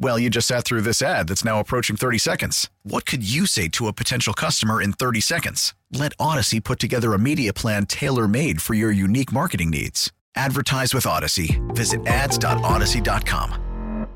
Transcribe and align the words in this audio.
Well, 0.00 0.16
you 0.16 0.30
just 0.30 0.46
sat 0.46 0.64
through 0.64 0.82
this 0.82 1.02
ad 1.02 1.26
that's 1.26 1.44
now 1.44 1.58
approaching 1.58 1.96
30 1.96 2.18
seconds. 2.18 2.70
What 2.84 3.04
could 3.04 3.28
you 3.28 3.46
say 3.46 3.66
to 3.70 3.88
a 3.88 3.92
potential 3.92 4.32
customer 4.32 4.80
in 4.80 4.92
30 4.92 5.20
seconds? 5.20 5.74
Let 5.92 6.16
Audacy 6.18 6.62
put 6.62 6.78
together 6.78 7.14
a 7.14 7.18
media 7.18 7.52
plan 7.52 7.84
tailor 7.84 8.28
made 8.28 8.62
for 8.62 8.74
your 8.74 8.92
unique 8.92 9.32
marketing 9.32 9.70
needs. 9.70 10.12
Advertise 10.36 10.94
with 10.94 11.02
Audacy. 11.02 11.58
Visit 11.74 12.06
ads.audacy.com. 12.06 14.06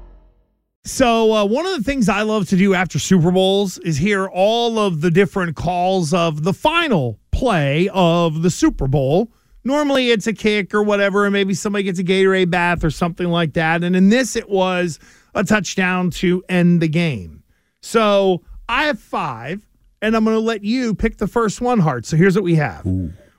So 0.85 1.33
uh, 1.33 1.45
one 1.47 1.67
of 1.67 1.77
the 1.77 1.83
things 1.83 2.09
I 2.09 2.23
love 2.23 2.49
to 2.51 2.57
do 2.57 2.75
after 2.75 3.01
Super 3.01 3.33
Bowls 3.33 3.79
is 3.79 3.97
hear 3.97 4.27
all 4.27 4.79
of 4.79 5.01
the 5.01 5.11
different 5.11 5.57
calls 5.57 6.15
of 6.15 6.45
the 6.45 6.53
final 6.53 7.19
play 7.33 7.89
of 7.93 8.43
the 8.43 8.51
Super 8.51 8.87
Bowl. 8.87 9.33
Normally 9.65 10.11
it's 10.11 10.29
a 10.29 10.33
kick 10.33 10.75
or 10.75 10.85
whatever, 10.85 11.25
and 11.25 11.33
maybe 11.33 11.55
somebody 11.55 11.85
gets 11.85 11.99
a 11.99 12.05
Gatorade 12.05 12.51
bath 12.51 12.85
or 12.85 12.91
something 12.91 13.29
like 13.29 13.55
that. 13.55 13.83
And 13.83 13.97
in 13.97 14.11
this, 14.11 14.37
it 14.37 14.49
was 14.49 15.01
a 15.35 15.45
touchdown 15.45 16.11
to 16.11 16.43
end 16.49 16.81
the 16.81 16.89
game. 16.89 17.43
So 17.81 18.43
I 18.69 18.85
have 18.85 18.99
five, 19.01 19.67
and 20.01 20.17
I'm 20.17 20.25
going 20.25 20.37
to 20.37 20.41
let 20.41 20.63
you 20.65 20.95
pick 20.95 21.19
the 21.19 21.27
first 21.27 21.61
one, 21.61 21.81
Hart. 21.81 22.07
So 22.07 22.17
here's 22.17 22.35
what 22.35 22.45
we 22.45 22.55
have 22.57 22.85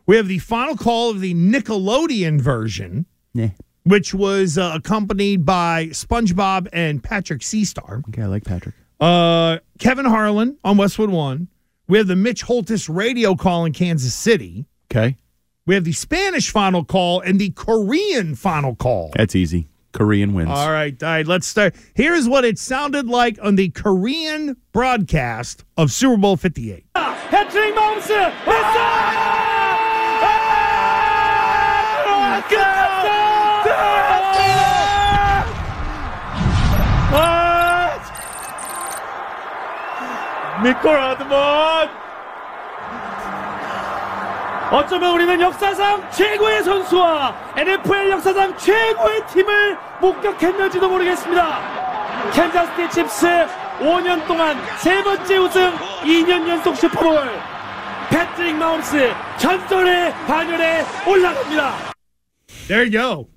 we 0.05 0.17
have 0.17 0.27
the 0.27 0.39
final 0.39 0.75
call 0.75 1.09
of 1.11 1.21
the 1.21 1.33
Nickelodeon 1.33 2.41
version, 2.41 3.05
Yeah. 3.33 3.49
which 3.83 4.13
was 4.13 4.57
uh, 4.57 4.71
accompanied 4.75 5.45
by 5.45 5.87
SpongeBob 5.87 6.67
and 6.73 7.01
Patrick 7.01 7.41
Seastar. 7.41 8.05
Okay, 8.09 8.21
I 8.21 8.25
like 8.25 8.43
Patrick. 8.43 8.75
Uh, 8.99 9.59
Kevin 9.79 10.05
Harlan 10.05 10.57
on 10.63 10.77
Westwood 10.77 11.09
One. 11.09 11.47
We 11.87 11.97
have 11.97 12.07
the 12.07 12.15
Mitch 12.15 12.43
Holthus 12.43 12.87
radio 12.93 13.35
call 13.35 13.65
in 13.65 13.73
Kansas 13.73 14.13
City. 14.13 14.65
Okay. 14.91 15.17
We 15.65 15.75
have 15.75 15.83
the 15.85 15.91
Spanish 15.93 16.49
final 16.49 16.83
call 16.83 17.21
and 17.21 17.39
the 17.39 17.49
Korean 17.51 18.35
final 18.35 18.75
call. 18.75 19.11
That's 19.15 19.35
easy. 19.35 19.67
Korean 19.92 20.34
wins. 20.34 20.50
All 20.50 20.70
right, 20.70 21.00
all 21.02 21.08
right, 21.08 21.26
let's 21.26 21.46
start. 21.46 21.74
Here's 21.94 22.28
what 22.28 22.44
it 22.44 22.58
sounded 22.58 23.06
like 23.06 23.38
on 23.42 23.56
the 23.56 23.70
Korean 23.70 24.56
broadcast 24.72 25.64
of 25.76 25.90
Super 25.90 26.16
Bowl 26.16 26.36
58. 26.36 26.84
해트릭 26.94 27.74
마운스 27.74 28.12
했어! 28.12 28.98
미콜 40.62 40.90
하드먼 40.98 42.01
어쩌면 44.73 45.13
우리는 45.13 45.39
역사상 45.39 46.09
최고의 46.09 46.63
선수와 46.63 47.53
NFL 47.55 48.09
역사상 48.09 48.57
최고의 48.57 49.27
팀을 49.27 49.77
목격했는지도 50.01 50.89
모르겠습니다. 50.89 52.31
캔자스티 52.33 52.89
칩스 52.89 53.27
5년 53.81 54.25
동안 54.25 54.57
세 54.79 55.03
번째 55.03 55.37
우승 55.37 55.75
2년 56.01 56.49
연속 56.49 56.75
슈퍼볼 56.75 57.29
패트릭 58.09 58.55
마운스 58.55 59.11
전설의 59.37 60.11
반열에 60.25 60.83
올라갑니다. 61.07 61.93
There 62.67 62.83
you 62.83 62.89
go. 62.89 63.27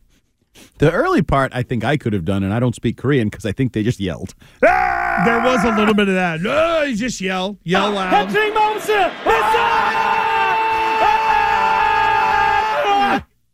The 0.78 0.90
early 0.90 1.20
part, 1.20 1.52
I 1.54 1.62
think 1.62 1.84
I 1.84 1.98
could 1.98 2.14
have 2.14 2.24
done, 2.24 2.44
and 2.44 2.54
I 2.54 2.60
don't 2.60 2.74
speak 2.74 2.96
Korean 2.96 3.28
because 3.28 3.44
I 3.44 3.52
think 3.52 3.74
they 3.74 3.82
just 3.82 4.00
yelled. 4.00 4.34
There 4.62 5.40
was 5.44 5.62
a 5.64 5.76
little 5.76 5.92
bit 5.92 6.08
of 6.08 6.14
that. 6.14 6.40
Oh, 6.46 6.84
you 6.84 6.96
just 6.96 7.20
yell, 7.20 7.58
yell 7.62 7.92
loud. 7.92 8.10
패트릭 8.32 8.54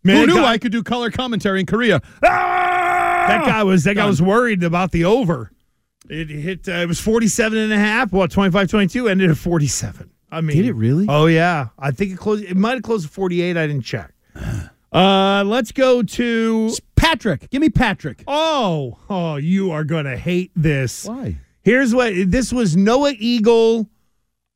Man, 0.05 0.17
Who 0.29 0.35
knew 0.35 0.41
guy- 0.41 0.53
I 0.53 0.59
could 0.59 0.73
do 0.73 0.83
color 0.83 1.11
commentary 1.11 1.61
in 1.61 1.67
Korea? 1.67 2.01
That 2.21 3.45
guy 3.47 3.63
was 3.63 3.85
that 3.85 3.95
guy 3.95 4.07
was 4.07 4.21
worried 4.21 4.63
about 4.65 4.91
the 4.93 5.05
over. 5.05 5.53
It 6.11 6.29
hit 6.29 6.69
uh, 6.69 6.73
it 6.73 6.89
was 6.89 6.99
47 7.01 7.57
and 7.57 7.73
a 7.73 7.79
half, 7.79 8.13
what 8.13 8.31
25 8.31 8.69
22 8.69 9.09
ended 9.09 9.31
at 9.31 9.37
47. 9.37 10.11
I 10.31 10.41
mean 10.41 10.57
Did 10.57 10.67
it 10.67 10.73
really? 10.75 11.07
Oh 11.09 11.27
yeah. 11.27 11.69
I 11.79 11.91
think 11.93 12.13
it 12.13 12.19
closed 12.19 12.45
it 12.45 12.57
might 12.57 12.75
have 12.75 12.83
closed 12.83 13.07
at 13.07 13.13
48, 13.13 13.57
I 13.57 13.67
didn't 13.67 13.83
check. 13.85 14.13
Uh 14.93 15.43
let's 15.47 15.73
go 15.73 16.03
to 16.03 16.71
Patrick. 16.97 17.49
Give 17.49 17.63
me 17.63 17.71
Patrick. 17.71 18.25
Oh, 18.27 18.99
oh, 19.09 19.37
you 19.37 19.71
are 19.71 19.85
going 19.85 20.05
to 20.05 20.19
hate 20.19 20.51
this. 20.55 21.07
Why? 21.07 21.39
Here's 21.63 21.95
what 21.95 22.13
this 22.31 22.53
was 22.53 22.77
Noah 22.77 23.15
Eagle. 23.19 23.89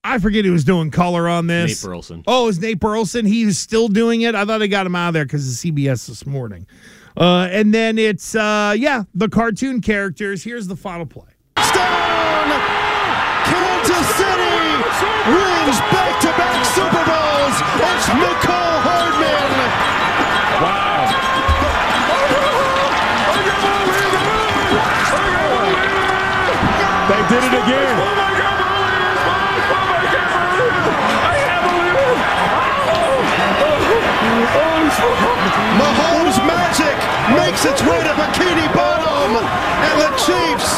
I 0.06 0.18
forget 0.18 0.44
who 0.44 0.52
was 0.52 0.62
doing 0.62 0.92
color 0.92 1.28
on 1.28 1.48
this. 1.48 1.82
Nate 1.82 1.90
Burleson. 1.90 2.22
Oh, 2.28 2.46
is 2.46 2.60
Nate 2.60 2.78
Burleson. 2.78 3.26
He 3.26 3.44
was 3.44 3.58
still 3.58 3.88
doing 3.88 4.22
it. 4.22 4.36
I 4.36 4.44
thought 4.44 4.62
I 4.62 4.68
got 4.68 4.86
him 4.86 4.94
out 4.94 5.08
of 5.08 5.14
there 5.14 5.24
because 5.24 5.48
of 5.48 5.54
CBS 5.54 6.06
this 6.06 6.24
morning. 6.24 6.66
Uh, 7.16 7.48
and 7.50 7.74
then 7.74 7.98
it's 7.98 8.36
uh, 8.36 8.72
yeah, 8.78 9.02
the 9.14 9.28
cartoon 9.28 9.80
characters. 9.80 10.44
Here's 10.44 10.68
the 10.68 10.76
final 10.76 11.06
play. 11.06 11.26
Stone, 11.58 12.52
Kansas 13.50 14.06
City 14.14 14.56
wins 15.26 15.78
back-to-back 15.90 16.64
Super 16.70 17.02
Bowls. 17.02 17.56
It's 17.82 18.06
Mecole 18.06 18.78
Hardman. 18.86 19.50
Wow. 20.62 21.10
They 27.08 27.22
did 27.28 27.44
it 27.44 27.54
again. 27.64 28.35
Mahomes 35.80 36.38
magic 36.46 36.96
makes 37.36 37.64
its 37.64 37.82
way 37.82 38.00
to 38.02 38.12
Bikini 38.16 38.68
Bottom, 38.74 39.36
and 39.36 39.96
the 40.00 40.10
Chiefs 40.18 40.70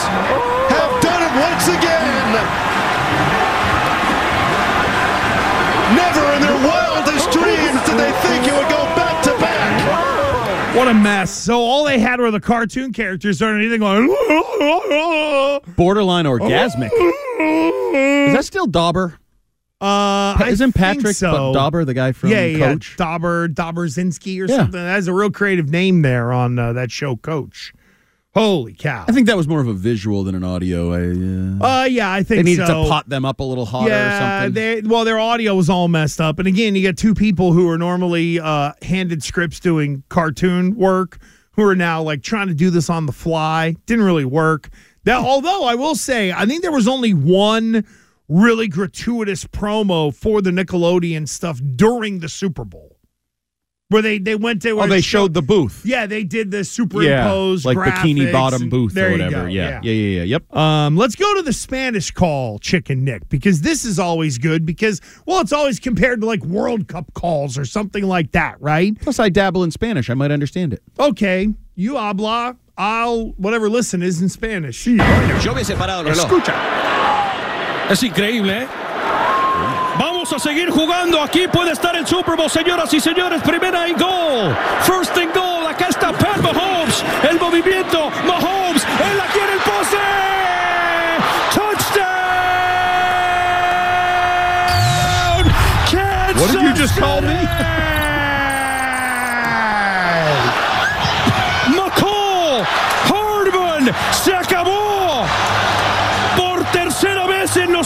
have 0.72 0.92
done 1.02 1.22
it 1.22 1.32
once 1.38 1.66
again. 1.68 2.28
Never 5.96 6.24
in 6.36 6.42
their 6.42 6.58
wildest 6.68 7.30
dreams 7.30 7.80
did 7.86 7.96
they 7.98 8.12
think 8.22 8.46
it 8.46 8.52
would 8.52 8.68
go 8.68 8.84
back 8.94 9.22
to 9.24 9.30
back. 9.38 10.76
What 10.76 10.88
a 10.88 10.94
mess. 10.94 11.30
So 11.30 11.60
all 11.60 11.84
they 11.84 11.98
had 11.98 12.20
were 12.20 12.30
the 12.30 12.40
cartoon 12.40 12.92
characters 12.92 13.40
underneath 13.40 13.72
anything 13.72 13.80
going. 13.80 14.08
Borderline 15.76 16.26
orgasmic. 16.26 16.90
Is 18.28 18.34
that 18.34 18.44
still 18.44 18.66
Dauber? 18.66 19.18
Uh, 19.80 20.34
I 20.40 20.46
Isn't 20.48 20.72
think 20.72 20.76
Patrick 20.98 21.14
so. 21.14 21.52
Dauber 21.54 21.84
the 21.84 21.94
guy 21.94 22.10
from 22.10 22.30
yeah, 22.30 22.44
yeah, 22.46 22.58
Coach? 22.72 22.96
Dauber, 22.96 23.48
Dauberzinski 23.48 24.40
or 24.40 24.46
Yeah. 24.50 24.56
something. 24.56 24.72
That 24.72 24.90
has 24.94 25.06
a 25.06 25.12
real 25.12 25.30
creative 25.30 25.68
name 25.70 26.02
there 26.02 26.32
on 26.32 26.58
uh, 26.58 26.72
that 26.72 26.90
show, 26.90 27.14
Coach. 27.16 27.72
Holy 28.34 28.72
cow. 28.74 29.04
I 29.08 29.12
think 29.12 29.26
that 29.28 29.36
was 29.36 29.46
more 29.48 29.60
of 29.60 29.68
a 29.68 29.72
visual 29.72 30.22
than 30.24 30.34
an 30.34 30.42
audio. 30.44 30.92
I, 30.92 31.64
uh, 31.64 31.82
Uh, 31.82 31.84
yeah, 31.84 32.10
I 32.12 32.22
think 32.22 32.38
they 32.44 32.50
needed 32.50 32.66
so. 32.66 32.82
to 32.84 32.88
pot 32.88 33.08
them 33.08 33.24
up 33.24 33.38
a 33.40 33.44
little 33.44 33.66
hotter 33.66 33.92
or 33.92 34.10
something. 34.18 34.52
they 34.54 34.80
well, 34.82 35.04
their 35.04 35.18
audio 35.18 35.54
was 35.54 35.70
all 35.70 35.86
messed 35.88 36.20
up. 36.20 36.38
And 36.40 36.46
again, 36.48 36.74
you 36.74 36.82
got 36.82 36.96
two 36.96 37.14
people 37.14 37.52
who 37.52 37.68
are 37.68 37.78
normally 37.78 38.38
uh, 38.40 38.72
handed 38.82 39.22
scripts 39.22 39.60
doing 39.60 40.02
cartoon 40.08 40.74
work 40.76 41.18
who 41.52 41.62
are 41.64 41.74
now 41.76 42.02
like 42.02 42.22
trying 42.22 42.48
to 42.48 42.54
do 42.54 42.70
this 42.70 42.90
on 42.90 43.06
the 43.06 43.12
fly. 43.12 43.76
Didn't 43.86 44.04
really 44.04 44.24
work. 44.24 44.68
Now, 45.06 45.24
although 45.24 45.64
I 45.64 45.74
will 45.74 45.94
say, 45.94 46.30
I 46.32 46.46
think 46.46 46.62
there 46.62 46.70
was 46.72 46.86
only 46.86 47.14
one 47.14 47.84
really 48.28 48.68
gratuitous 48.68 49.44
promo 49.44 50.14
for 50.14 50.42
the 50.42 50.50
Nickelodeon 50.50 51.28
stuff 51.28 51.60
during 51.76 52.20
the 52.20 52.28
Super 52.28 52.64
Bowl. 52.64 52.96
Where 53.90 54.02
they, 54.02 54.18
they 54.18 54.34
went 54.34 54.60
to 54.62 54.78
oh, 54.78 54.86
they 54.86 55.00
showed 55.00 55.32
the 55.32 55.40
booth. 55.40 55.80
yeah 55.82 56.04
they 56.04 56.22
did 56.22 56.50
the 56.50 56.58
Yeah, 56.58 56.62
superimposed 56.62 57.64
like 57.64 57.78
bikini 57.78 58.30
bottom 58.30 58.60
and- 58.62 58.70
booth 58.70 58.94
or 58.98 59.12
whatever. 59.12 59.30
go, 59.30 59.46
yeah. 59.46 59.80
yeah, 59.82 59.90
yeah, 59.92 60.18
yeah, 60.18 60.22
Yep. 60.24 60.54
um, 60.54 60.96
let's 60.98 61.14
go 61.16 61.34
to 61.36 61.40
the 61.42 61.54
Spanish 61.54 62.10
call, 62.10 62.58
Chicken 62.58 63.02
Nick, 63.02 63.30
because 63.30 63.62
this 63.62 63.86
is 63.86 63.98
always 63.98 64.36
good 64.36 64.66
because, 64.66 65.00
well, 65.24 65.40
it's 65.40 65.54
always 65.54 65.80
compared 65.80 66.20
to 66.20 66.26
like 66.26 66.44
World 66.44 66.86
Cup 66.86 67.14
calls 67.14 67.56
or 67.56 67.64
something 67.64 68.04
like 68.04 68.32
that, 68.32 68.60
right? 68.60 68.92
Plus, 69.00 69.18
I 69.18 69.30
dabble 69.30 69.64
in 69.64 69.70
Spanish. 69.70 70.10
I 70.10 70.14
might 70.14 70.32
understand 70.32 70.74
it. 70.74 70.82
Okay, 71.00 71.48
you 71.74 71.96
habla 71.96 72.58
I'll 72.76 73.28
whatever 73.38 73.70
listen 73.70 74.02
is 74.02 74.20
in 74.20 74.28
Spanish. 74.28 74.86
Yo 74.86 74.92
me 74.96 75.00
he 75.00 75.64
separado 75.64 76.06
el 76.06 76.14
reloj. 76.14 76.97
Es 77.88 78.02
increíble, 78.02 78.62
¿eh? 78.62 78.68
Vamos 79.98 80.32
a 80.32 80.38
seguir 80.38 80.70
jugando. 80.70 81.22
Aquí 81.22 81.48
puede 81.48 81.72
estar 81.72 81.96
el 81.96 82.06
Super 82.06 82.36
Bowl, 82.36 82.50
señoras 82.50 82.92
y 82.92 83.00
señores. 83.00 83.42
Primera 83.42 83.88
y 83.88 83.92
gol. 83.94 84.54
First 84.82 85.16
and 85.16 85.34
goal. 85.34 85.66
Acá 85.66 85.86
está 85.88 86.12
Pat 86.12 86.36
Mahomes. 86.38 87.02
El 87.28 87.40
movimiento. 87.40 88.10
Mahomes. 88.26 88.84
Él 88.84 89.20
aquí 89.20 89.38
en 89.38 89.50
el 89.52 89.58
poste. 89.60 89.96
What 96.38 96.52
did 96.52 96.62
you 96.62 96.72
just 96.72 96.96
call 96.96 97.20
me? 97.20 97.34
McCall. 101.74 102.62
Hardman. 103.10 103.92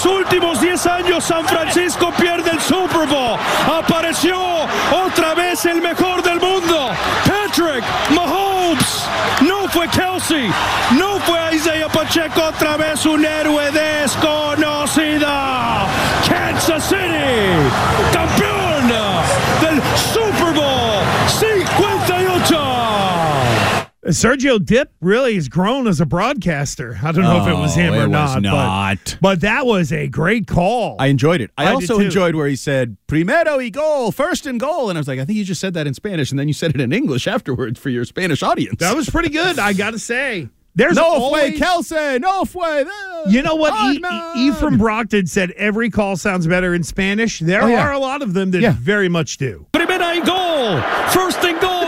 Los 0.02 0.14
últimos 0.14 0.60
10 0.60 0.87
años, 0.87 1.25
San 1.25 1.44
Francisco 1.46 2.12
pierde 2.19 2.50
el 2.50 2.60
Super 2.60 3.06
Bowl. 3.06 3.38
Apareció 3.72 4.37
otra 5.04 5.34
vez 5.34 5.64
el 5.64 5.81
mejor 5.81 6.22
del 6.22 6.40
mundo, 6.40 6.90
Patrick 7.25 7.84
Mahomes. 8.10 9.06
No 9.43 9.69
fue 9.69 9.88
Kelsey, 9.88 10.50
no 10.99 11.19
fue 11.20 11.54
Isaiah 11.54 11.88
Pacheco, 11.88 12.43
otra 12.43 12.76
vez 12.76 13.04
un 13.06 13.25
héroe 13.25 13.70
desconocida. 13.70 15.32
Sergio 24.12 24.64
Dipp 24.64 24.91
really 25.00 25.35
has 25.35 25.49
grown 25.49 25.87
as 25.87 26.00
a 26.00 26.06
broadcaster. 26.06 26.99
I 27.03 27.12
don't 27.12 27.25
know 27.25 27.43
if 27.43 27.49
it 27.49 27.55
was 27.55 27.76
Oh, 27.76 27.81
him 27.81 27.94
it 27.94 27.99
or 27.99 28.09
was 28.09 28.35
not. 28.37 28.43
not. 28.43 28.99
But, 29.05 29.19
but 29.20 29.41
that 29.43 29.67
was 29.67 29.93
a 29.93 30.09
great 30.09 30.47
call. 30.47 30.97
I 30.99 31.06
enjoyed 31.09 31.41
it. 31.41 31.50
I, 31.59 31.67
I 31.67 31.73
also 31.73 31.99
enjoyed 31.99 32.35
where 32.35 32.47
he 32.49 32.56
said 32.56 32.97
"primero 33.06 33.56
y 33.59 33.69
goal," 33.69 34.12
first 34.12 34.47
and 34.47 34.59
goal, 34.61 34.88
and 34.88 34.97
I 34.97 35.00
was 35.00 35.09
like, 35.09 35.19
I 35.19 35.25
think 35.25 35.38
you 35.38 35.44
just 35.44 35.61
said 35.61 35.75
that 35.75 35.87
in 35.87 35.94
Spanish, 35.94 36.31
and 36.31 36.38
then 36.38 36.49
you 36.49 36.55
said 36.55 36.75
it 36.75 36.81
in 36.81 36.93
English 36.93 37.26
afterwards 37.37 37.79
for 37.81 37.91
your 37.91 38.05
Spanish 38.05 38.43
audience. 38.43 38.79
that 38.81 38.94
was 38.97 39.09
pretty 39.11 39.29
good, 39.31 39.59
I 39.59 39.73
got 39.73 39.91
to 39.93 39.99
say. 39.99 40.49
There's 40.75 40.97
no 40.97 41.05
always, 41.05 41.59
fue 41.59 41.61
Kelce, 41.61 42.19
no 42.19 42.47
fue. 42.47 42.62
Eh. 42.64 42.85
You 43.29 43.43
know 43.43 43.56
what? 43.56 43.75
E- 43.94 43.99
e- 43.99 44.49
Ephraim 44.49 44.79
Brockton 44.79 45.26
said 45.26 45.50
every 45.50 45.91
call 45.91 46.17
sounds 46.17 46.47
better 46.47 46.73
in 46.75 46.82
Spanish. 46.82 47.41
There 47.41 47.62
Oh, 47.62 47.67
yeah. 47.67 47.87
are 47.87 47.93
a 47.93 47.99
lot 47.99 48.23
of 48.23 48.32
them 48.32 48.53
that 48.53 48.62
Yeah. 48.62 48.75
very 48.79 49.11
much 49.11 49.37
do. 49.37 49.67
Primera 49.75 50.19
y 50.19 50.25
gol, 50.25 50.81
first 51.11 51.44
and 51.44 51.61
goal. 51.61 51.81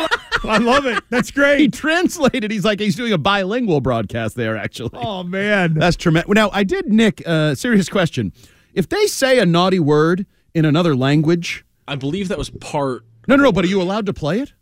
I 0.44 0.58
love 0.58 0.86
it. 0.86 1.02
That's 1.10 1.30
great. 1.30 1.58
He 1.60 1.68
translated. 1.68 2.50
He's 2.50 2.64
like 2.64 2.80
he's 2.80 2.96
doing 2.96 3.12
a 3.12 3.18
bilingual 3.18 3.80
broadcast 3.80 4.36
there. 4.36 4.56
Actually, 4.56 4.90
Oh, 4.94 5.22
man. 5.22 5.74
that's 5.74 5.96
tremendous. 5.96 6.32
Now, 6.34 6.50
I 6.52 6.62
did, 6.64 6.86
Nick. 6.92 7.22
Uh, 7.26 7.54
serious 7.54 7.88
question: 7.88 8.32
If 8.74 8.88
they 8.88 9.06
say 9.06 9.38
a 9.38 9.46
naughty 9.46 9.80
word 9.80 10.26
in 10.54 10.64
another 10.64 10.94
language, 10.94 11.64
I 11.88 11.96
believe 11.96 12.28
that 12.28 12.38
was 12.38 12.50
part. 12.50 13.04
no, 13.28 13.36
no, 13.36 13.44
no, 13.44 13.52
but 13.52 13.64
are 13.64 13.68
you 13.68 13.80
allowed 13.82 14.06
to 14.06 14.12
play 14.12 14.40
it? 14.40 14.52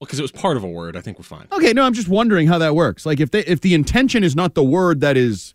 Well, 0.00 0.06
because 0.06 0.18
it 0.18 0.22
was 0.22 0.32
part 0.32 0.56
of 0.56 0.64
a 0.64 0.68
word. 0.68 0.96
I 0.96 1.00
think 1.00 1.18
we're 1.18 1.24
fine. 1.24 1.46
Okay, 1.52 1.72
no, 1.72 1.82
I'm 1.84 1.94
just 1.94 2.08
wondering 2.08 2.46
how 2.48 2.58
that 2.58 2.74
works. 2.74 3.06
Like, 3.06 3.18
if 3.20 3.30
they 3.30 3.40
if 3.40 3.60
the 3.62 3.74
intention 3.74 4.22
is 4.24 4.36
not 4.36 4.54
the 4.54 4.64
word 4.64 5.00
that 5.00 5.16
is 5.16 5.54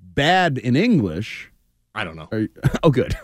bad 0.00 0.58
in 0.58 0.76
English, 0.76 1.50
I 1.94 2.04
don't 2.04 2.16
know. 2.16 2.28
you- 2.32 2.48
oh, 2.82 2.90
good. 2.90 3.16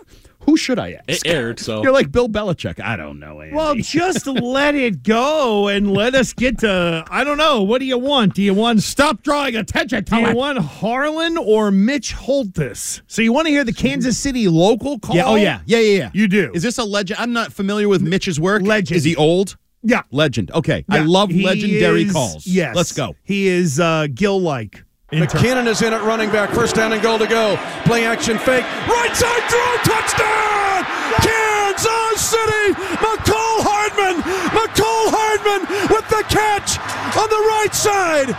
Who 0.49 0.56
should 0.56 0.79
I 0.79 0.93
ask? 0.93 1.27
It 1.27 1.27
aired, 1.27 1.61
so 1.61 1.83
You're 1.83 1.93
like 1.93 2.11
Bill 2.11 2.27
Belichick. 2.27 2.81
I 2.81 2.97
don't 2.97 3.19
know. 3.21 3.43
Andy. 3.43 3.55
Well, 3.55 3.75
just 3.75 4.27
let 4.27 4.75
it 4.75 5.03
go 5.03 5.69
and 5.69 5.93
let 5.93 6.15
us 6.15 6.33
get 6.33 6.61
to. 6.61 7.05
I 7.11 7.23
don't 7.23 7.37
know. 7.37 7.62
What 7.65 7.81
do 7.81 7.85
you 7.85 7.99
want? 7.99 8.33
Do 8.35 8.43
you 8.43 8.55
want 8.55 8.83
stop 8.83 9.23
drawing 9.23 9.56
attention 9.56 10.05
Do 10.05 10.17
to 10.17 10.21
you 10.23 10.27
it. 10.29 10.35
want 10.37 10.56
Harlan 10.59 11.37
or 11.37 11.71
Mitch 11.71 12.15
Holthus? 12.15 13.03
So 13.09 13.21
you 13.21 13.31
want 13.31 13.47
to 13.47 13.50
hear 13.50 13.62
the 13.62 13.75
Kansas 13.75 14.17
City 14.17 14.49
local 14.49 14.99
call? 14.99 15.17
Yeah. 15.17 15.27
Oh, 15.27 15.35
yeah. 15.35 15.61
Yeah. 15.67 15.81
Yeah. 15.81 15.99
Yeah. 15.99 16.11
You 16.15 16.29
do. 16.29 16.51
Is 16.55 16.62
this 16.62 16.79
a 16.79 16.85
legend? 16.85 17.21
I'm 17.21 17.35
not 17.35 17.53
familiar 17.53 17.87
with 17.89 18.01
Mitch's 18.01 18.41
work. 18.41 18.62
Legend. 18.62 18.97
Is 18.97 19.05
he 19.05 19.17
old? 19.17 19.59
yeah. 19.83 20.01
Legend. 20.11 20.51
Okay. 20.53 20.83
I 20.89 21.01
love 21.01 21.31
legendary 21.31 22.05
is- 22.05 22.12
calls. 22.12 22.47
Yes. 22.47 22.75
Let's 22.75 22.93
go. 22.93 23.17
He 23.23 23.49
is 23.49 23.79
uh, 23.79 24.06
Gil 24.15 24.41
like. 24.41 24.83
McKinnon 25.08 25.66
is 25.66 25.81
in 25.81 25.94
at 25.94 26.05
running 26.05 26.28
back. 26.28 26.50
First 26.52 26.76
down 26.76 26.93
and 26.93 27.00
goal 27.00 27.16
to 27.16 27.26
go. 27.26 27.56
Play 27.88 28.05
action 28.05 28.37
fake. 28.37 28.69
Right 28.84 29.14
side 29.16 29.44
throw. 29.49 29.72
Touchdown! 29.88 30.84
Kansas 31.25 32.20
City! 32.20 32.76
Mecole 33.00 33.64
Hardman! 33.64 34.20
Mecole 34.52 35.08
Hardman 35.08 35.64
with 35.88 36.05
the 36.12 36.20
catch 36.28 36.76
on 37.16 37.25
the 37.32 37.40
right 37.40 37.72
side. 37.72 38.37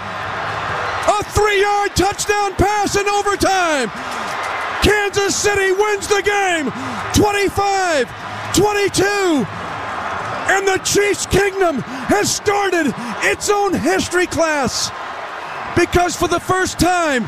A 1.09 1.23
three 1.33 1.59
yard 1.59 1.95
touchdown 1.97 2.53
pass 2.53 2.95
in 2.95 3.09
overtime. 3.09 3.89
Kansas 4.85 5.35
City 5.35 5.71
wins 5.73 6.05
the 6.05 6.21
game 6.21 6.69
25 7.17 8.05
22. 8.53 9.03
And 10.53 10.67
the 10.67 10.77
Chiefs 10.85 11.25
Kingdom 11.25 11.81
has 12.13 12.29
started 12.29 12.93
its 13.25 13.49
own 13.49 13.73
history 13.73 14.27
class 14.27 14.91
because 15.79 16.15
for 16.15 16.27
the 16.27 16.39
first 16.39 16.77
time 16.77 17.27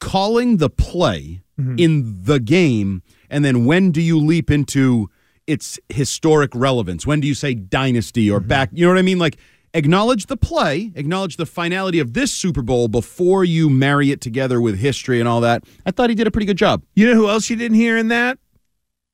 calling 0.00 0.58
the 0.58 0.70
play 0.70 1.42
mm-hmm. 1.58 1.76
in 1.78 2.24
the 2.24 2.40
game, 2.40 3.02
and 3.30 3.44
then 3.44 3.64
when 3.64 3.90
do 3.90 4.00
you 4.00 4.18
leap 4.18 4.50
into 4.50 5.10
its 5.46 5.78
historic 5.88 6.50
relevance? 6.54 7.06
When 7.06 7.20
do 7.20 7.28
you 7.28 7.34
say 7.34 7.54
dynasty 7.54 8.30
or 8.30 8.38
mm-hmm. 8.38 8.48
back? 8.48 8.70
You 8.72 8.86
know 8.86 8.92
what 8.92 8.98
I 8.98 9.02
mean? 9.02 9.18
Like, 9.18 9.36
acknowledge 9.72 10.26
the 10.26 10.36
play, 10.36 10.92
acknowledge 10.94 11.36
the 11.36 11.46
finality 11.46 11.98
of 11.98 12.12
this 12.12 12.32
Super 12.32 12.62
Bowl 12.62 12.88
before 12.88 13.44
you 13.44 13.68
marry 13.68 14.10
it 14.10 14.20
together 14.20 14.60
with 14.60 14.78
history 14.78 15.20
and 15.20 15.28
all 15.28 15.40
that. 15.40 15.64
I 15.84 15.90
thought 15.90 16.10
he 16.10 16.16
did 16.16 16.26
a 16.26 16.30
pretty 16.30 16.46
good 16.46 16.58
job. 16.58 16.82
You 16.94 17.08
know 17.08 17.14
who 17.14 17.28
else 17.28 17.50
you 17.50 17.56
didn't 17.56 17.76
hear 17.76 17.96
in 17.96 18.08
that? 18.08 18.38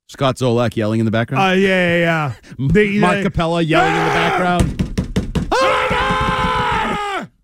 Scott 0.09 0.37
Zolak 0.37 0.77
yelling 0.77 0.99
in 0.99 1.07
the 1.07 1.13
background. 1.13 1.53
Uh, 1.53 1.55
yeah, 1.55 1.97
yeah, 1.97 2.35
yeah. 2.59 2.99
Mark 3.01 3.23
the- 3.23 3.31
Cappello 3.31 3.59
yelling 3.65 3.93
in 3.93 4.05
the 4.05 4.11
ah! 4.11 4.15
background. 4.15 5.00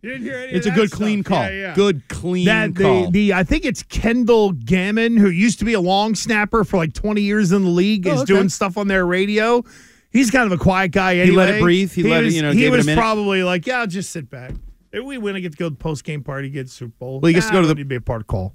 You 0.02 0.10
didn't 0.10 0.24
hear 0.24 0.36
any 0.38 0.52
It's 0.52 0.66
of 0.66 0.72
a 0.72 0.76
good 0.76 0.88
stuff. 0.88 0.98
clean 0.98 1.22
call. 1.24 1.42
Yeah, 1.42 1.50
yeah. 1.50 1.74
Good 1.74 2.06
clean 2.08 2.44
that 2.44 2.76
call. 2.76 3.06
the, 3.06 3.10
the 3.28 3.34
I 3.34 3.42
think 3.44 3.64
it's 3.64 3.82
Kendall 3.82 4.52
Gammon 4.52 5.16
who 5.16 5.28
used 5.30 5.58
to 5.60 5.64
be 5.64 5.72
a 5.72 5.80
long 5.80 6.14
snapper 6.14 6.64
for 6.64 6.76
like 6.76 6.92
20 6.92 7.20
years 7.22 7.50
in 7.52 7.62
the 7.64 7.70
league 7.70 8.06
Oh, 8.06 8.12
is 8.12 8.20
okay. 8.20 8.26
doing 8.34 8.48
stuff 8.48 8.76
on 8.78 8.88
their 8.88 9.04
radio. 9.06 9.64
He's 10.12 10.30
kind 10.30 10.50
of 10.50 10.58
a 10.58 10.62
quiet 10.62 10.92
guy 10.92 11.16
anyway. 11.16 11.26
He 11.30 11.36
let 11.36 11.54
it 11.56 11.60
breathe. 11.62 11.92
He 11.92 12.02
let 12.04 12.22
it, 12.22 12.26
was, 12.26 12.36
you 12.36 12.42
know, 12.42 12.52
he 12.52 12.60
gave 12.60 12.72
it 12.72 12.76
a 12.84 12.86
was 12.86 12.94
probably 12.94 13.42
like, 13.42 13.66
yeah, 13.66 13.80
I'll 13.80 13.86
just 13.86 14.10
sit 14.10 14.30
back. 14.30 14.52
If 14.92 15.04
we 15.04 15.18
win, 15.18 15.34
I 15.36 15.40
get 15.40 15.52
to 15.52 15.58
go 15.58 15.66
to 15.66 15.70
the 15.70 15.76
post 15.76 16.04
game 16.04 16.22
party, 16.22 16.48
get 16.50 16.70
Super 16.70 16.92
Bowl. 16.98 17.20
Well, 17.20 17.28
he 17.28 17.34
gets 17.34 17.46
to 17.46 17.52
go 17.52 17.60
to 17.62 17.66
the- 17.66 17.74
don't 17.74 17.80
to 17.80 17.84
be 17.84 17.96
a 17.96 18.00
part 18.00 18.20
of 18.22 18.26
call. 18.28 18.54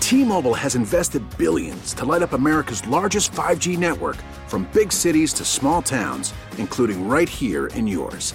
T-Mobile 0.00 0.54
has 0.54 0.74
invested 0.74 1.22
billions 1.38 1.94
to 1.94 2.04
light 2.04 2.22
up 2.22 2.32
America's 2.32 2.86
largest 2.86 3.32
5G 3.32 3.78
network 3.78 4.16
from 4.48 4.68
big 4.72 4.92
cities 4.92 5.32
to 5.34 5.44
small 5.44 5.80
towns, 5.80 6.34
including 6.58 7.06
right 7.08 7.28
here 7.28 7.66
in 7.68 7.86
yours. 7.86 8.34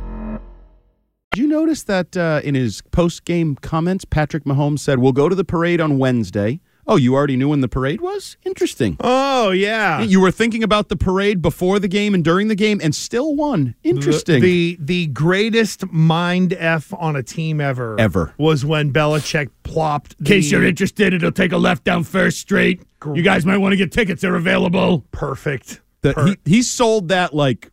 Did 1.31 1.39
you 1.43 1.47
notice 1.47 1.83
that 1.83 2.17
uh, 2.17 2.41
in 2.43 2.55
his 2.55 2.81
post 2.91 3.23
game 3.23 3.55
comments, 3.55 4.03
Patrick 4.03 4.43
Mahomes 4.43 4.79
said, 4.79 4.99
We'll 4.99 5.13
go 5.13 5.29
to 5.29 5.35
the 5.35 5.45
parade 5.45 5.79
on 5.79 5.97
Wednesday. 5.97 6.59
Oh, 6.85 6.97
you 6.97 7.13
already 7.15 7.37
knew 7.37 7.47
when 7.47 7.61
the 7.61 7.69
parade 7.69 8.01
was? 8.01 8.35
Interesting. 8.43 8.97
Oh, 8.99 9.51
yeah. 9.51 10.01
You 10.01 10.19
were 10.19 10.31
thinking 10.31 10.61
about 10.61 10.89
the 10.89 10.97
parade 10.97 11.41
before 11.41 11.79
the 11.79 11.87
game 11.87 12.13
and 12.13 12.21
during 12.21 12.49
the 12.49 12.55
game 12.55 12.81
and 12.83 12.93
still 12.93 13.33
won. 13.33 13.75
Interesting. 13.81 14.41
The, 14.41 14.75
the 14.81 15.05
the 15.05 15.07
greatest 15.07 15.89
mind 15.89 16.51
f 16.51 16.91
on 16.95 17.15
a 17.15 17.23
team 17.23 17.61
ever 17.61 17.97
Ever. 17.97 18.33
was 18.37 18.65
when 18.65 18.91
Belichick 18.91 19.51
plopped. 19.63 20.15
In 20.19 20.25
case 20.25 20.51
you're 20.51 20.65
interested, 20.65 21.13
it'll 21.13 21.31
take 21.31 21.53
a 21.53 21.57
left 21.57 21.85
down 21.85 22.03
First 22.03 22.39
Street. 22.39 22.81
You 23.13 23.21
guys 23.21 23.45
might 23.45 23.57
want 23.59 23.71
to 23.71 23.77
get 23.77 23.93
tickets. 23.93 24.21
They're 24.21 24.35
available. 24.35 25.05
perfect. 25.11 25.79
The- 26.01 26.13
Per- 26.13 26.25
he, 26.27 26.37
he 26.43 26.61
sold 26.61 27.07
that 27.07 27.33
like 27.33 27.71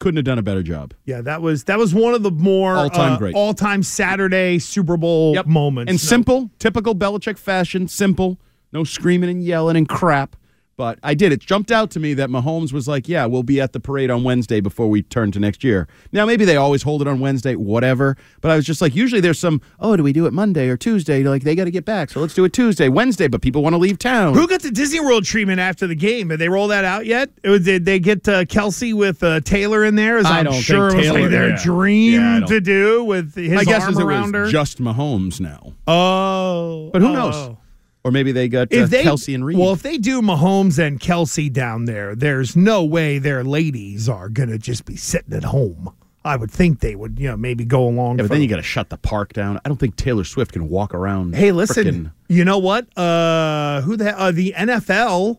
couldn't 0.00 0.16
have 0.16 0.24
done 0.24 0.38
a 0.38 0.42
better 0.42 0.62
job. 0.64 0.92
yeah, 1.04 1.20
that 1.20 1.40
was 1.42 1.64
that 1.64 1.78
was 1.78 1.94
one 1.94 2.14
of 2.14 2.22
the 2.24 2.30
more 2.32 2.74
All-time 2.74 3.12
uh, 3.12 3.18
great. 3.18 3.34
all-time 3.36 3.82
Saturday 3.84 4.58
Super 4.58 4.96
Bowl 4.96 5.40
moments. 5.46 5.90
And 5.90 5.94
No. 6.02 6.08
simple, 6.08 6.50
typical 6.58 6.94
Belichick 6.96 7.38
fashion, 7.38 7.86
simple, 7.86 8.40
no 8.72 8.82
screaming 8.82 9.30
and 9.30 9.44
yelling 9.44 9.76
and 9.76 9.88
crap. 9.88 10.34
But 10.80 10.98
I 11.02 11.12
did. 11.12 11.30
It 11.30 11.40
jumped 11.40 11.70
out 11.70 11.90
to 11.90 12.00
me 12.00 12.14
that 12.14 12.30
Mahomes 12.30 12.72
was 12.72 12.88
like, 12.88 13.06
yeah, 13.06 13.26
we'll 13.26 13.42
be 13.42 13.60
at 13.60 13.74
the 13.74 13.80
parade 13.80 14.10
on 14.10 14.24
Wednesday 14.24 14.60
before 14.60 14.88
we 14.88 15.02
turn 15.02 15.30
to 15.32 15.38
next 15.38 15.62
year. 15.62 15.86
Now, 16.10 16.24
maybe 16.24 16.46
they 16.46 16.56
always 16.56 16.82
hold 16.84 17.02
it 17.02 17.06
on 17.06 17.20
Wednesday, 17.20 17.54
whatever. 17.54 18.16
But 18.40 18.50
I 18.50 18.56
was 18.56 18.64
just 18.64 18.80
like, 18.80 18.94
usually 18.96 19.20
there's 19.20 19.38
some, 19.38 19.60
oh, 19.78 19.94
do 19.94 20.02
we 20.02 20.14
do 20.14 20.24
it 20.24 20.32
Monday 20.32 20.70
or 20.70 20.78
Tuesday? 20.78 21.22
Like, 21.22 21.42
they 21.42 21.54
got 21.54 21.64
to 21.66 21.70
get 21.70 21.84
back. 21.84 22.08
So 22.08 22.18
let's 22.20 22.32
do 22.32 22.46
it 22.46 22.54
Tuesday, 22.54 22.88
Wednesday, 22.88 23.28
but 23.28 23.42
people 23.42 23.62
want 23.62 23.74
to 23.74 23.76
leave 23.76 23.98
town. 23.98 24.32
Who 24.32 24.48
got 24.48 24.62
the 24.62 24.70
Disney 24.70 25.00
World 25.00 25.26
treatment 25.26 25.60
after 25.60 25.86
the 25.86 25.94
game? 25.94 26.28
Did 26.28 26.38
they 26.38 26.48
roll 26.48 26.68
that 26.68 26.86
out 26.86 27.04
yet? 27.04 27.28
It 27.42 27.50
was- 27.50 27.64
Did 27.66 27.84
they 27.84 27.98
get 27.98 28.26
uh, 28.26 28.46
Kelce 28.46 28.94
with 28.94 29.22
uh, 29.22 29.40
Taylor 29.40 29.84
in 29.84 29.96
there? 29.96 30.16
As 30.16 30.24
I 30.24 30.38
I'm 30.38 30.44
don't 30.46 30.54
think 30.54 30.64
sure 30.64 30.88
it 30.88 30.94
was 30.96 31.04
Taylor- 31.04 31.20
like 31.20 31.30
their 31.30 31.48
yeah. 31.50 31.62
dream 31.62 32.14
Yeah, 32.14 32.40
to 32.46 32.58
do 32.62 33.04
with 33.04 33.34
his 33.34 33.50
My 33.52 33.64
guess 33.64 33.86
is 33.86 33.98
it 33.98 34.02
around 34.02 34.32
her. 34.34 34.44
was 34.44 34.50
just 34.52 34.78
Mahomes 34.80 35.40
now. 35.40 35.74
oh, 35.86 36.88
But 36.90 37.02
who 37.02 37.08
oh. 37.08 37.12
knows? 37.12 37.56
Or 38.02 38.10
maybe 38.10 38.32
they 38.32 38.48
got 38.48 38.72
uh, 38.72 38.76
If 38.78 38.90
they 38.90 39.02
Kelce 39.04 39.34
and 39.34 39.44
Reid. 39.44 39.58
well, 39.58 39.72
if 39.72 39.82
they 39.82 39.98
do 39.98 40.22
Mahomes 40.22 40.78
and 40.78 40.98
Kelce 40.98 41.52
down 41.52 41.84
there, 41.84 42.14
there's 42.14 42.56
no 42.56 42.84
way 42.84 43.18
their 43.18 43.44
ladies 43.44 44.08
are 44.08 44.28
gonna 44.28 44.56
just 44.58 44.84
be 44.86 44.96
sitting 44.96 45.34
at 45.34 45.44
home. 45.44 45.90
I 46.24 46.36
would 46.36 46.50
think 46.50 46.80
they 46.80 46.94
would, 46.96 47.18
you 47.18 47.28
know, 47.28 47.36
maybe 47.36 47.64
go 47.64 47.86
along. 47.86 48.18
yeah, 48.18 48.24
but 48.24 48.30
then 48.30 48.42
you 48.42 48.48
got 48.48 48.56
to 48.56 48.62
shut 48.62 48.90
the 48.90 48.98
park 48.98 49.32
down. 49.32 49.58
I 49.64 49.68
don't 49.70 49.78
think 49.78 49.96
Taylor 49.96 50.24
Swift 50.24 50.52
can 50.52 50.68
walk 50.68 50.92
around. 50.92 51.34
Hey, 51.34 51.50
listen. 51.50 52.12
You 52.28 52.44
know 52.44 52.58
what? 52.58 52.86
Uh, 52.96 53.80
who 53.80 53.96
the 53.96 54.18
uh, 54.18 54.30
the 54.30 54.52
NFL? 54.54 55.38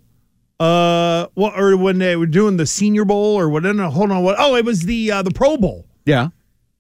Uh, 0.59 1.27
what 1.33 1.59
or 1.59 1.75
when 1.77 1.97
they 1.99 2.15
were 2.15 2.25
doing 2.25 2.57
the 2.57 2.65
Senior 2.65 3.05
Bowl 3.05 3.37
or 3.39 3.49
what? 3.49 3.63
No, 3.63 3.89
hold 3.89 4.11
on. 4.11 4.23
What? 4.23 4.35
Oh, 4.39 4.55
it 4.55 4.65
was 4.65 4.81
the 4.81 5.11
uh, 5.11 5.21
the 5.21 5.31
Pro 5.31 5.57
Bowl. 5.57 5.85
Yeah. 6.05 6.29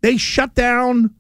They 0.01 0.17
shut 0.17 0.55
down 0.55 1.13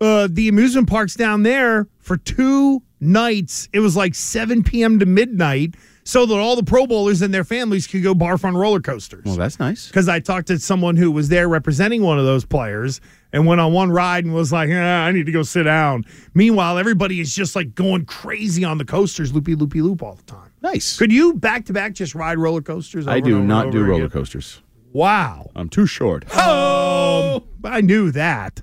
uh, 0.00 0.28
the 0.30 0.48
amusement 0.48 0.88
parks 0.88 1.14
down 1.14 1.42
there 1.42 1.86
for 1.98 2.16
two 2.16 2.82
nights. 3.02 3.68
It 3.72 3.80
was 3.80 3.96
like 3.96 4.14
7 4.14 4.62
p.m. 4.62 4.98
to 5.00 5.06
midnight, 5.06 5.74
so 6.04 6.24
that 6.24 6.34
all 6.38 6.56
the 6.56 6.62
Pro 6.62 6.86
Bowlers 6.86 7.20
and 7.20 7.34
their 7.34 7.44
families 7.44 7.86
could 7.86 8.02
go 8.02 8.14
barf 8.14 8.44
on 8.44 8.56
roller 8.56 8.80
coasters. 8.80 9.24
Well, 9.24 9.36
that's 9.36 9.58
nice. 9.58 9.88
Because 9.88 10.08
I 10.08 10.20
talked 10.20 10.46
to 10.48 10.58
someone 10.58 10.96
who 10.96 11.10
was 11.10 11.28
there 11.28 11.48
representing 11.48 12.02
one 12.02 12.18
of 12.18 12.24
those 12.24 12.44
players 12.44 13.00
and 13.32 13.46
went 13.46 13.60
on 13.60 13.72
one 13.72 13.90
ride 13.90 14.24
and 14.24 14.34
was 14.34 14.52
like, 14.52 14.70
"Ah, 14.72 15.04
I 15.04 15.12
need 15.12 15.26
to 15.26 15.32
go 15.32 15.42
sit 15.42 15.64
down. 15.64 16.04
Meanwhile, 16.34 16.78
everybody 16.78 17.20
is 17.20 17.34
just 17.34 17.54
like 17.56 17.74
going 17.74 18.04
crazy 18.04 18.64
on 18.64 18.78
the 18.78 18.84
coasters, 18.84 19.32
loopy, 19.34 19.54
loopy, 19.54 19.82
loop 19.82 20.02
all 20.02 20.14
the 20.14 20.22
time. 20.22 20.50
Nice. 20.62 20.96
Could 20.96 21.12
you 21.12 21.34
back 21.34 21.66
to 21.66 21.72
back 21.72 21.92
just 21.94 22.14
ride 22.14 22.38
roller 22.38 22.62
coasters? 22.62 23.08
I 23.08 23.20
do 23.20 23.42
not 23.42 23.70
do 23.72 23.82
roller 23.84 24.04
again? 24.04 24.10
coasters. 24.10 24.60
Wow. 24.92 25.50
I'm 25.56 25.68
too 25.68 25.86
short. 25.86 26.24
Oh, 26.34 27.42
I 27.64 27.80
knew 27.80 28.10
that. 28.12 28.62